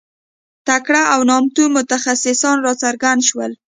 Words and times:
تکړه 0.67 1.01
او 1.13 1.19
نامتو 1.29 1.63
متخصصان 1.75 2.57
راڅرګند 2.65 3.21
شول. 3.29 3.51